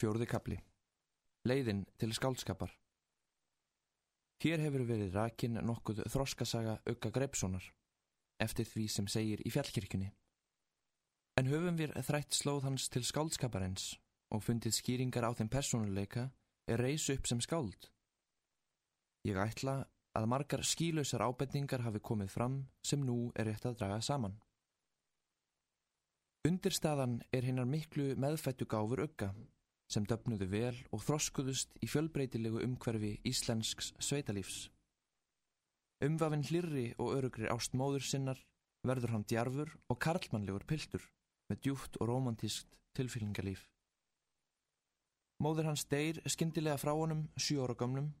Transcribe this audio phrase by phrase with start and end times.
[0.00, 0.56] Fjóruði kapli.
[1.44, 2.70] Leiðin til skálskapar.
[4.40, 7.66] Hér hefur verið rakin nokkuð þroskasaga Ugga Greipssonar,
[8.40, 10.08] eftir því sem segir í fjallkirkjunni.
[11.36, 13.90] En höfum við þrætt slóð hans til skáldskaparins
[14.32, 16.30] og fundið skýringar á þeim personuleika
[16.64, 17.90] er reysu upp sem skáld.
[19.28, 19.82] Ég ætla
[20.16, 24.40] að margar skílausar ábendingar hafi komið fram sem nú er rétt að draga saman.
[26.48, 29.34] Undirstaðan er hinnar miklu meðfættu gáfur Ugga
[29.90, 34.68] sem döfnuðu vel og þroskuðust í fjölbreytilegu umhverfi íslensks sveitalífs.
[36.06, 38.38] Umvafinn hlirri og örugri ást móður sinnar
[38.86, 41.02] verður hann djarfur og karlmannlegur piltur
[41.50, 43.66] með djúft og romantískt tilfyllingalíf.
[45.40, 48.12] Móður hans deyr skindilega frá honum sjú ára gamnum.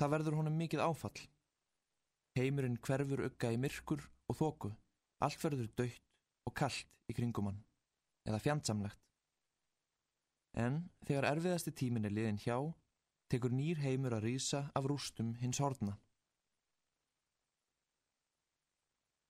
[0.00, 1.20] Það verður honum mikið áfall.
[2.34, 4.72] Heimurinn hverfur ugga í myrkur og þóku,
[5.22, 6.02] allt verður dögt
[6.48, 7.60] og kallt í kringum hann,
[8.26, 9.03] eða fjandsamlegt.
[10.54, 12.56] En þegar erfiðasti tímin er liðin hjá,
[13.30, 15.96] tekur nýr heimur að rýsa af rústum hins hortna.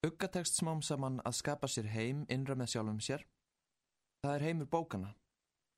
[0.05, 3.23] Ugga tekst smám saman að skapa sér heim innra með sjálfum sér.
[4.21, 5.15] Það er heimur bókana,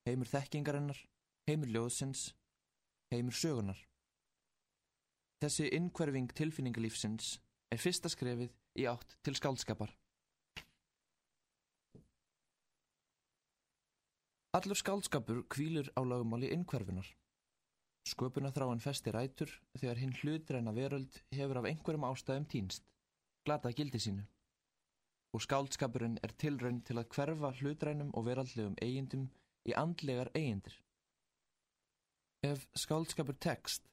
[0.07, 0.99] heimur þekkingarinnar,
[1.47, 2.33] heimur ljóðsins,
[3.13, 3.79] heimur sögunar.
[5.39, 7.37] Þessi innkverfing tilfinningalífsins
[7.71, 9.93] er fyrsta skrefið í átt til skálskapar.
[14.57, 17.05] Allur skáldskapur kvílur á lögumáli innkverfinar.
[18.09, 22.87] Sköpuna þráin festi rætur þegar hinn hlutræna veröld hefur af einhverjum ástæðum týnst,
[23.45, 24.23] glata gildi sínu.
[25.35, 29.29] Og skáldskapurinn er tilraun til að hverfa hlutrænum og veraldlegum eigindum
[29.69, 30.73] í andlegar eigindir.
[32.49, 33.85] Ef skáldskapur tekst,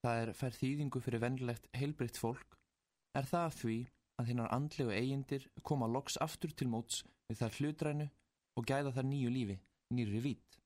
[0.00, 2.56] það er fær þýðingu fyrir venlegt heilbritt fólk,
[3.12, 3.78] er það því
[4.16, 8.12] að hinnar andlegu eigindir koma loks aftur til móts við þar hlutrænu
[8.56, 10.58] og gæða þar nýju lífi nýri vít.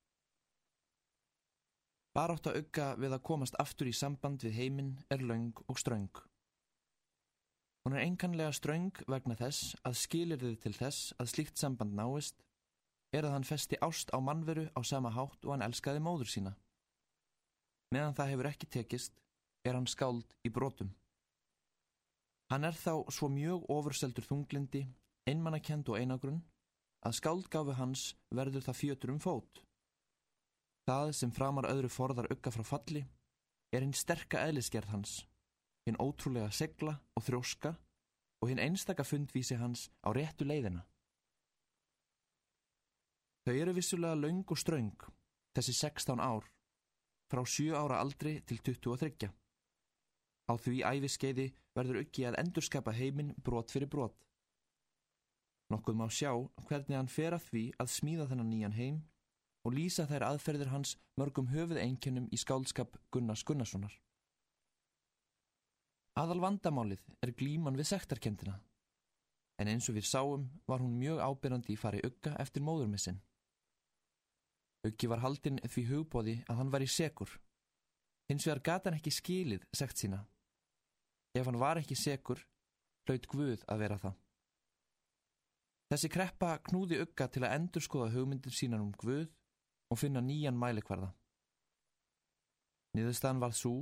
[2.12, 6.10] Barátt að ugga við að komast aftur í samband við heiminn er laung og ströng.
[7.82, 12.44] Hún er enkanlega ströng vegna þess að skilir þið til þess að slíkt samband náist
[13.16, 16.52] er að hann festi ást á mannveru á sama hátt og hann elskaði móður sína.
[17.92, 19.18] Meðan það hefur ekki tekist
[19.64, 20.92] er hann skáld í brotum.
[22.52, 24.84] Hann er þá svo mjög ofurseldur þunglindi,
[25.28, 26.42] einmannakend og einagrunn
[27.02, 29.62] að skáldgáfu hans verður það fjötur um fót.
[30.86, 33.04] Það sem framar öðru forðar ugga frá falli
[33.72, 35.12] er hinn sterka eðlisgerð hans,
[35.86, 37.74] hinn ótrúlega segla og þróska
[38.42, 40.82] og hinn einstaka fundvísi hans á réttu leiðina.
[43.42, 45.06] Þau eru vissulega laung og ströng,
[45.56, 46.46] þessi 16 ár,
[47.30, 49.30] frá 7 ára aldri til 23.
[50.50, 54.14] Á því æfiskeiði verður uggi að endurskapa heiminn brot fyrir brot.
[55.72, 56.32] Nokkuð má sjá
[56.66, 58.96] hvernig hann fer að því að smíða þennan nýjan heim
[59.64, 63.94] og lýsa þær aðferðir hans mörgum höfuð einkennum í skálskap Gunnars Gunnarssonar.
[66.18, 68.58] Aðal vandamálið er glíman við sektarkendina,
[69.62, 73.22] en eins og við sáum var hún mjög ábyrrandi í fari ugga eftir móðurmissin.
[74.84, 77.30] Uggi var haldinn því hugbóði að hann var í sekur,
[78.28, 80.20] hins vegar gata hann ekki skilið sekt sína.
[81.38, 82.42] Ef hann var ekki sekur,
[83.08, 84.21] hlaut Guð að vera það.
[85.92, 89.26] Þessi kreppa knúði ugga til að endur skoða hugmyndir sínan um Guð
[89.92, 91.10] og finna nýjan mælikvarða.
[92.96, 93.72] Niðurstaðan var svo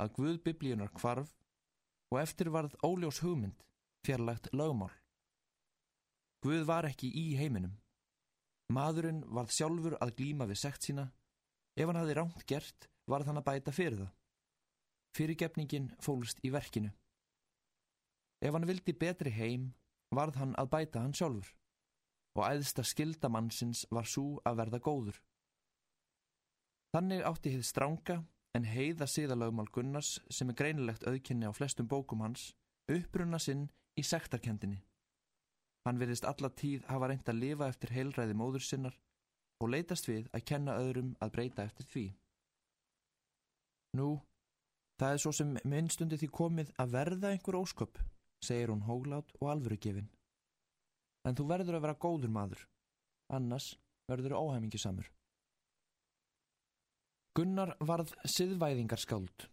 [0.00, 1.34] að Guð biblíunar kvarf
[2.08, 3.58] og eftir varð óljós hugmynd,
[4.00, 4.94] fjarlægt lögmál.
[6.40, 7.74] Guð var ekki í heiminum.
[8.72, 11.10] Maðurinn varð sjálfur að glíma við sekt sína.
[11.76, 14.14] Ef hann hafi ránt gert, varð hann að bæta fyrir það.
[15.20, 16.94] Fyrirgefningin fólst í verkinu.
[18.40, 19.68] Ef hann vildi betri heim,
[20.14, 21.54] varð hann að bæta hann sjálfur
[22.38, 25.16] og æðsta skildamannsins var svo að verða góður.
[26.94, 28.18] Þannig átti hið stránga
[28.56, 32.52] en heiða síðalögumál Gunnars sem er greinilegt auðkynni á flestum bókum hans
[32.88, 33.66] upprunna sinn
[33.98, 34.80] í sektarkendinni.
[35.84, 38.96] Hann verðist alla tíð hafa reynd að lifa eftir heilræði móður sinnar
[39.62, 42.06] og leytast við að kenna öðrum að breyta eftir því.
[43.98, 44.08] Nú,
[45.00, 47.98] það er svo sem minnstundi því komið að verða einhver ósköp,
[48.44, 50.08] segir hún hóglát og alvörugefin
[51.28, 52.64] en þú verður að vera góður maður,
[53.28, 53.72] annars
[54.08, 55.08] verður þú óhæmingisamur.
[57.36, 59.48] Gunnar varð siðvæðingarskáld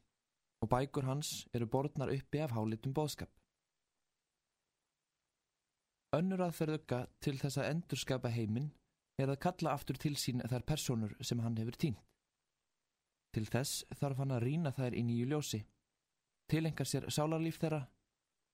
[0.63, 3.29] og bækur hans eru borðnar uppi af hálitum bóðskap.
[6.15, 8.71] Önnur aðferðuga til þess að endurskapa heiminn
[9.19, 12.01] er að kalla aftur til sín þær personur sem hann hefur tínt.
[13.35, 15.59] Til þess þarf hann að rína þær í nýju ljósi,
[16.47, 17.81] tilenga sér sálarlíf þeirra,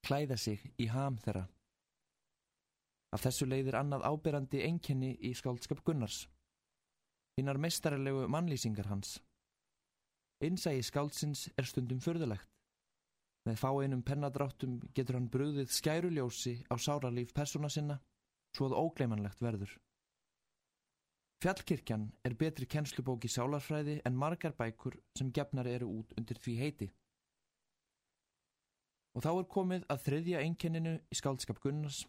[0.05, 1.47] klæða sig í ham þeirra.
[3.11, 6.27] Af þessu leiðir annað ábyrrandi enkenni í skáldskap Gunnars.
[7.37, 9.19] hinnar meistarlegu mannlýsingar hans.
[10.43, 12.49] Innsægi skáldsins er stundum förðulegt.
[13.47, 17.97] Með fáeinum pennadráttum getur hann brúðið skæruljósi á sáralíf persóna sinna,
[18.53, 19.73] svo að ógleimanlegt verður.
[21.41, 26.89] Fjallkirkjan er betri kennslubóki sálarfræði en margar bækur sem gefnar eru út undir því heiti.
[29.11, 32.05] Og þá er komið að þriðja einkenninu í skáldskap Gunnars,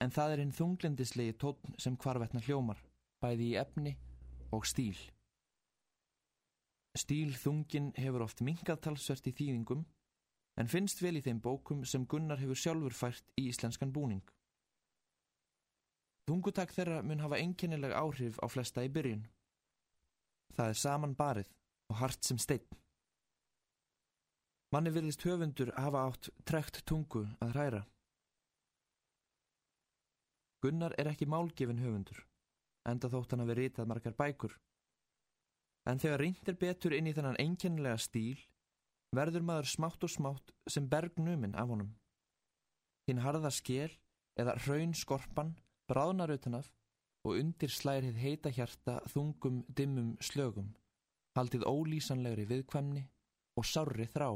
[0.00, 2.80] en það er hinn þunglindislegi tótn sem hvarvetna hljómar,
[3.20, 3.96] bæði í efni
[4.56, 4.96] og stíl.
[6.96, 9.84] Stíl þungin hefur oft mingaðtalsvert í þýðingum,
[10.60, 14.24] en finnst vel í þeim bókum sem Gunnar hefur sjálfur fært í íslenskan búning.
[16.26, 19.24] Tungutak þeirra mun hafa einkennileg áhrif á flesta í byrjun.
[20.56, 21.48] Það er saman barið
[21.90, 22.80] og hart sem steinn.
[24.70, 27.80] Manni vilist höfundur hafa átt trekt tungu að hræra.
[30.62, 32.20] Gunnar er ekki málgefin höfundur,
[32.86, 34.54] enda þótt hann að vera ritað margar bækur.
[35.90, 38.38] En þegar reyndir betur inn í þennan einkennilega stíl,
[39.16, 41.90] verður maður smátt og smátt sem bergnuminn af honum.
[43.08, 43.90] Hinn harða skél
[44.38, 45.56] eða raun skorpan
[45.90, 46.70] bráðnar utanaf
[47.26, 50.70] og undir slærið heita hjarta þungum dimmum slögum,
[51.34, 53.08] haldið ólýsanlegri viðkvæmni
[53.58, 54.30] og sárri þrá.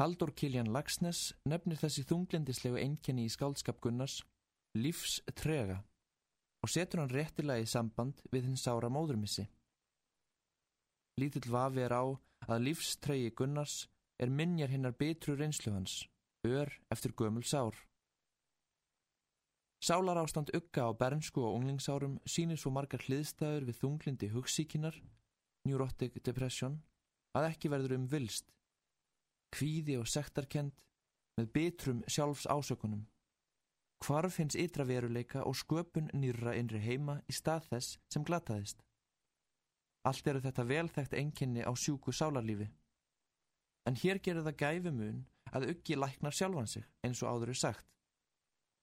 [0.00, 4.22] Haldur Kiljan Lagsnes nefnir þessi þunglindislegu einkenni í skáldskap Gunnars
[4.78, 5.82] lífstrega
[6.62, 9.44] og setur hann réttilega í samband við hins sára móðurmissi.
[11.20, 12.04] Lítill vafi er á
[12.48, 13.82] að lífstregi Gunnars
[14.22, 16.06] er minjar hinnar betru reynslu hans,
[16.46, 17.74] ör eftir gömul sár.
[19.82, 24.94] Sálar ástand ugga á bernsku og unglingsárum sínir svo margar hliðstæður við þunglindi hugsíkinar,
[25.66, 26.78] neurotic depression,
[27.34, 28.46] að ekki verður um vilst,
[29.52, 30.84] kvíði og sektarkend
[31.38, 33.06] með bitrum sjálfs ásökunum.
[34.02, 38.82] Hvarf hins ytra veruleika og sköpun nýra innri heima í stað þess sem glataðist.
[40.08, 42.66] Allt eru þetta velþægt enginni á sjúku sálarlífi.
[43.86, 45.22] En hér gerir það gæfumun
[45.54, 47.86] að uggi læknar sjálfan sig, eins og áður er sagt.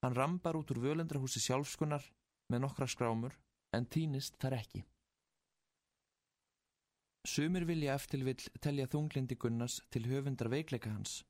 [0.04, 2.06] Hann rambar út úr völendrahúsi sjálfskunnar
[2.51, 3.36] með nokkra skrámur,
[3.75, 4.86] en týnist þar ekki.
[7.27, 11.24] Sumir vilja eftir vill telja þunglindi Gunnars til höfundar veikleika hans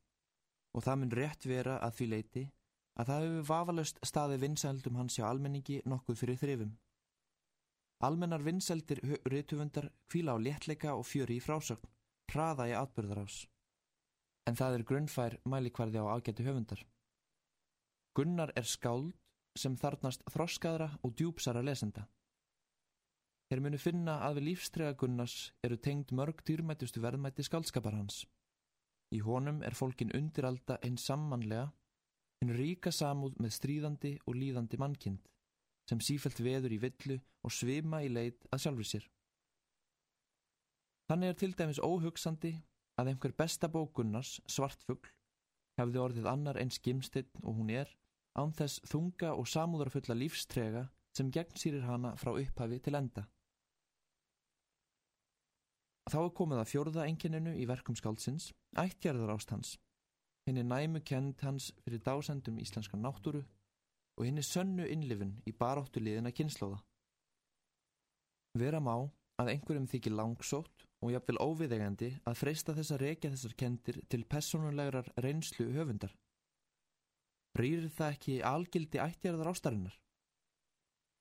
[0.78, 2.44] og það mun rétt vera að því leiti
[3.00, 6.76] að það hefur vafalöst staði vinsældum hans hjá almenningi nokkuð fyrir þrifum.
[8.06, 11.90] Almennar vinsældir reytuvundar kvíla á léttleika og fjöri í frásögn,
[12.32, 13.48] hraða í atbyrðarás.
[14.48, 16.86] En það er grunnfær mælikvarði á ágæti höfundar.
[18.16, 19.16] Gunnar er skáld
[19.58, 22.08] sem þarnast þroskaðra og djúpsara lesenda.
[23.50, 25.36] Þeir munu finna að við lífstrega Gunnars
[25.66, 28.28] eru tengd mörg dýrmætustu verðmætti skáldskapar hans.
[29.10, 31.72] Í honum er fólkin undiralda einn sammanlega,
[32.44, 35.24] einn ríka samúð með stríðandi og líðandi mannkind,
[35.90, 39.10] sem sífælt veður í villu og svima í leit að sjálfur sér.
[41.10, 42.54] Þannig er til dæmis óhugsandi
[43.02, 45.10] að einhver besta bók Gunnars, Svartfugl,
[45.82, 47.90] hefði orðið annar einn skimstinn og hún er,
[48.38, 50.86] án þess þunga og samúðarfulla lífstrega
[51.18, 53.26] sem gegnsýrir hana frá upphafi til enda.
[56.10, 58.50] Þá er komið að fjórða enginninu í verkum skáldsins,
[58.82, 59.76] ættjarðar ást hans,
[60.48, 63.44] henni næmu kend hans fyrir dásendum íslenska náttúru
[64.18, 66.80] og henni sönnu innlifun í baráttu liðina kynnslóða.
[68.58, 68.96] Vera má
[69.40, 74.24] að einhverjum þykir langsótt og jafnvel óviðegandi að freysta þess að reykja þessar kendir til
[74.26, 76.12] personulegar reynslu höfundar.
[77.60, 79.96] Rýrir það ekki algildi ættjarðar ástarinnar?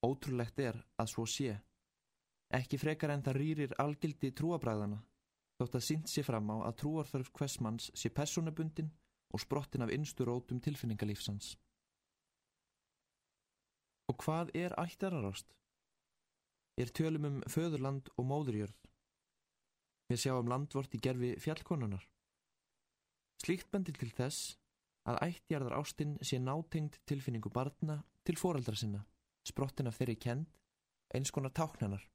[0.06, 1.58] Ótrúlegt er að svo sé.
[2.54, 5.02] Ekki frekar en það rýrir algildi trúabræðana,
[5.60, 8.88] þótt að sínt sé fram á að trúarþörf hversmanns sé personabundin
[9.34, 11.56] og sprottin af innstu rótum tilfinningalífsans.
[14.08, 15.52] Og hvað er ættararást?
[16.80, 18.78] Er tölum um föðurland og móðurjörð.
[20.08, 22.06] Við sjáum landvort í gerfi fjallkonunar.
[23.42, 24.56] Slíkt bendir til þess
[25.08, 29.04] að ættjarðar ástinn sé nátengt tilfinningu barna til foreldra sinna,
[29.44, 30.48] sprottin af þeirri kend,
[31.12, 32.06] eins konar táknanar.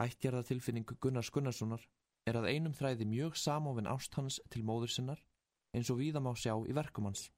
[0.00, 1.84] Ættjarðatilfinning Gunnars Gunnarssonar
[2.26, 5.20] er að einum þræði mjög samofinn ást hans til móður sinnar
[5.76, 7.30] eins og víða má sjá í verkum hans.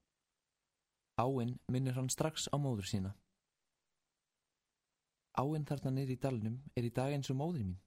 [1.19, 3.13] Áinn minnir hann strax á móður sína.
[5.35, 7.79] Áinn þarna niður í dalnum er í dag eins og móður mín.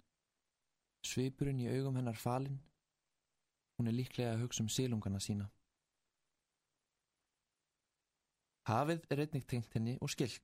[1.04, 2.58] Svipurinn í augum hennar falinn.
[3.78, 5.46] Hún er líklega að hugsa um sílungana sína.
[8.68, 10.42] Hafið er einnig tengt henni og skilt.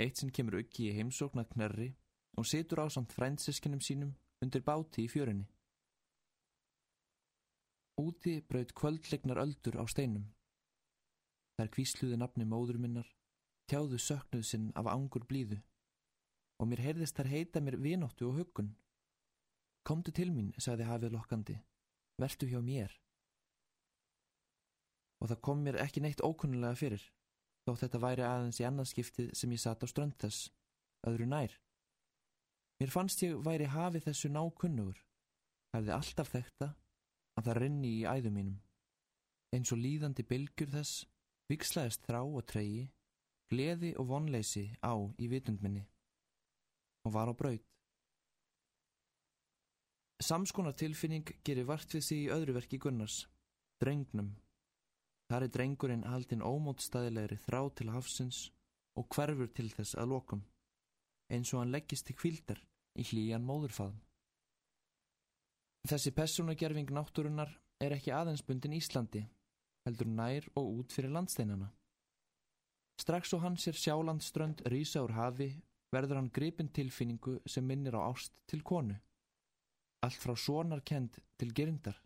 [0.00, 1.88] Eitt sinn kemur auki í heimsóknað knerri
[2.38, 4.12] og situr á samt frændsiskinum sínum
[4.42, 5.48] undir báti í fjörinni.
[8.00, 10.24] Úti braut kvöldlegnar öldur á steinum.
[11.58, 13.08] Þær kvísluði nafni móður minnar
[13.68, 15.60] tjáðu söknuð sinn af ángur blíðu
[16.60, 18.74] og mér heyrðist þær heita mér vinóttu og huggun.
[19.82, 21.56] Komdu til mín, sagði hafið lokkandi,
[22.22, 22.92] vertu hjá mér.
[25.18, 27.02] Og það kom mér ekki neitt ókunnulega fyrir,
[27.66, 30.52] þótt þetta væri aðeins í annarskiptið sem ég satt á strönd þess,
[31.10, 31.56] öðru nær.
[32.82, 34.96] Mér fannst ég væri hafið þessu nákunnugur,
[35.70, 36.66] hefði alltaf þekta
[37.38, 38.56] að það rinni í æðu mínum.
[39.54, 41.04] Eins og líðandi bylgjur þess,
[41.46, 42.88] vikslaðist þrá og treyi,
[43.52, 45.84] gleði og vonleysi á í vitundminni
[47.06, 47.62] og var á braut.
[50.18, 53.28] Samskonar tilfinning gerir vart við sig í öðru verki Gunnars,
[53.78, 54.34] drengnum.
[55.30, 58.42] Þar er drengurinn haldinn ómótstæðilegri þrá til hafsins
[58.98, 60.44] og hverfur til þess að lokum,
[61.30, 62.66] eins og hann leggist til kvildar
[62.98, 64.00] í hlýjan móðurfaðum.
[65.88, 67.50] Þessi personagerfing náttúrunar
[67.82, 69.24] er ekki aðeinsbundin Íslandi,
[69.86, 71.72] heldur nær og út fyrir landsteinana.
[73.02, 75.48] Strax og hann sér sjálandströnd rýsa úr hafi
[75.92, 78.94] verður hann gripin tilfinningu sem minnir á ást til konu.
[80.06, 81.98] Allt frá sonarkend til gerindar.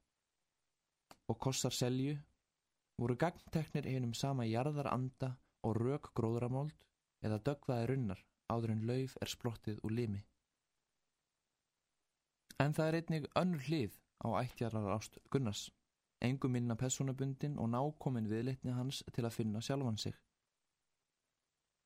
[1.29, 2.17] Og kossar selju
[2.97, 5.35] voru gagnteknir einum sama jarðar anda
[5.67, 6.87] og rauk gróðramóld
[7.27, 10.23] eða dögvaði runnar áður en lauf er splottið úr limi.
[12.63, 15.67] En það er einnig önnur hlið á ættjarrar ást Gunnars,
[16.25, 20.15] engum minna personabundin og nákomin viðleitni hans til að finna sjálfan sig.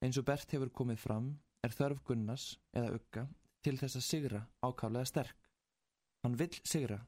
[0.01, 1.33] Eins og Bert hefur komið fram
[1.67, 3.27] er þörf Gunnars eða Ugga
[3.67, 5.51] til þess að sigra ákaflega sterk.
[6.25, 7.01] Hann vill sigra,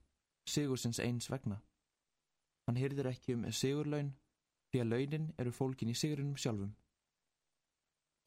[0.49, 1.61] sigursins eins vegna.
[2.67, 4.13] Hann hyrðir ekki um sigurlaun
[4.73, 6.75] því að launin eru fólkin í sigurinnum sjálfum.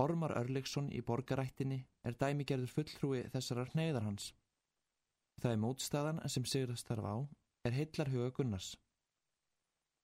[0.01, 4.33] Ormar Örleksson í borgarættinni er dæmigerður fulltrúi þessarar hneiðar hans.
[5.41, 7.15] Það er mótstæðan sem sigrast þarf á
[7.65, 8.75] er heillar huga Gunnars.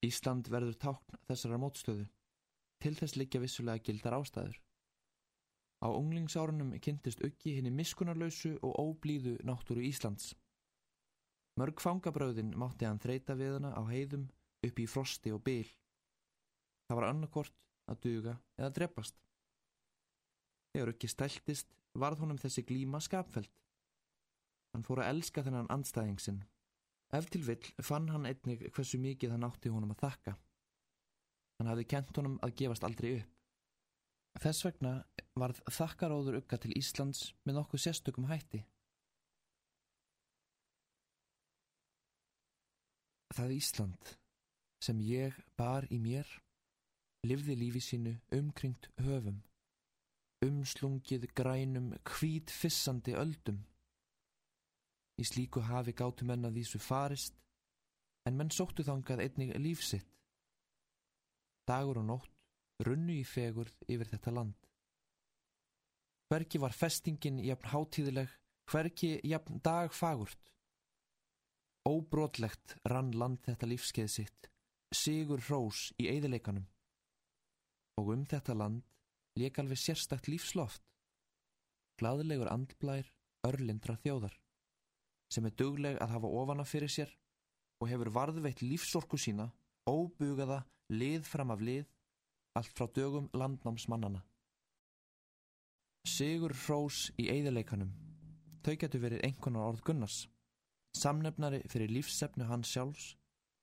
[0.02, 2.08] Ísland verður tákn þessarar mótstöðu.
[2.82, 4.58] Til þess liggja vissulega gildar ástæður.
[5.82, 10.34] Á unglingsárunum kynntist Uggi henni miskunarlausu og óblíðu náttúru Íslands.
[11.60, 14.28] Mörg fangabröðin mátti hann þreita við hana á heiðum
[14.66, 15.70] upp í frosti og byl.
[16.90, 17.58] Það var annarkort
[17.92, 19.18] að duga eða dreppast.
[20.74, 23.61] Þegar Uggi stæltist varð honum þessi glíma skapfelt.
[24.72, 26.42] Hann fór að elska þennan andstæðingsinn.
[27.12, 30.36] Ef til vill fann hann einnig hversu mikið hann átti honum að þakka.
[31.60, 33.34] Hann hafði kent honum að gefast aldrei upp.
[34.40, 34.94] Þess vegna
[35.36, 38.64] varð þakkaróður ugga til Íslands með nokkuð sérstökum hætti.
[43.36, 44.14] Það Ísland
[44.84, 46.28] sem ég bar í mér
[47.28, 49.44] livði lífi sínu umkringt höfum,
[50.42, 53.62] umslungið grænum hvít fissandi öldum.
[55.22, 57.36] Í slíku hafi gátu menna því svo farist,
[58.26, 60.08] en menn sóttu þangað einnig lífsitt.
[61.70, 64.58] Dagur og nótt runnu í fegurð yfir þetta land.
[66.32, 68.30] Hverki var festingin jafn hátíðileg,
[68.72, 70.52] hverki jafn dagfagurt.
[71.86, 74.50] Óbrótlegt rann land þetta lífskeið sitt,
[74.96, 76.66] sigur hrós í eigðileikanum.
[78.02, 78.86] Og um þetta land
[79.38, 80.82] leik alveg sérstakt lífsloft.
[82.02, 83.12] Glaðlegur andblær,
[83.46, 84.34] örlindra þjóðar,
[85.32, 87.12] sem er dugleg að hafa ofana fyrir sér
[87.82, 89.48] og hefur varðveitt lífsorku sína,
[89.90, 90.62] óbugaða,
[90.94, 91.88] lið fram af lið,
[92.60, 94.22] allt frá dögum landnámsmannana.
[96.06, 97.90] Sigur hrós í eigðileikanum.
[98.62, 100.28] Þau getur verið einhvernar orð Gunnars,
[100.98, 103.12] samnefnari fyrir lífsefnu hans sjálfs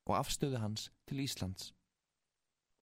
[0.09, 1.73] og afstöðu hans til Íslands.